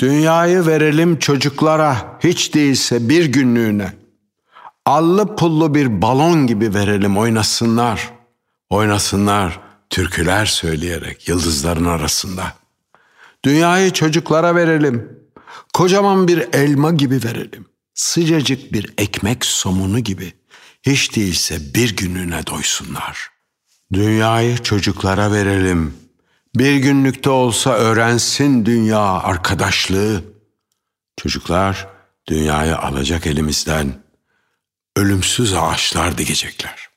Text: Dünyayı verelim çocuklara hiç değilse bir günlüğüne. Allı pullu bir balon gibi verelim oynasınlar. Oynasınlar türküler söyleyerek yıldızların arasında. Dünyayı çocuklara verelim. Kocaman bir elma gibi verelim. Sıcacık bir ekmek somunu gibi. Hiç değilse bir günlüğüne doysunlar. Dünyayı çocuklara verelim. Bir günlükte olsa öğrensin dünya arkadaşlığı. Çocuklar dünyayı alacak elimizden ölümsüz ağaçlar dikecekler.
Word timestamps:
Dünyayı 0.00 0.66
verelim 0.66 1.18
çocuklara 1.18 2.18
hiç 2.24 2.54
değilse 2.54 3.08
bir 3.08 3.24
günlüğüne. 3.24 3.92
Allı 4.86 5.36
pullu 5.36 5.74
bir 5.74 6.02
balon 6.02 6.46
gibi 6.46 6.74
verelim 6.74 7.18
oynasınlar. 7.18 8.10
Oynasınlar 8.70 9.60
türküler 9.90 10.46
söyleyerek 10.46 11.28
yıldızların 11.28 11.84
arasında. 11.84 12.52
Dünyayı 13.44 13.90
çocuklara 13.90 14.54
verelim. 14.54 15.20
Kocaman 15.74 16.28
bir 16.28 16.48
elma 16.52 16.90
gibi 16.90 17.20
verelim. 17.24 17.66
Sıcacık 17.94 18.72
bir 18.72 18.94
ekmek 18.98 19.44
somunu 19.44 19.98
gibi. 19.98 20.32
Hiç 20.82 21.16
değilse 21.16 21.74
bir 21.74 21.96
günlüğüne 21.96 22.46
doysunlar. 22.46 23.28
Dünyayı 23.92 24.58
çocuklara 24.58 25.32
verelim. 25.32 25.94
Bir 26.54 26.76
günlükte 26.76 27.30
olsa 27.30 27.70
öğrensin 27.74 28.66
dünya 28.66 29.00
arkadaşlığı. 29.00 30.24
Çocuklar 31.16 31.88
dünyayı 32.28 32.78
alacak 32.78 33.26
elimizden 33.26 34.02
ölümsüz 34.96 35.54
ağaçlar 35.54 36.18
dikecekler. 36.18 36.89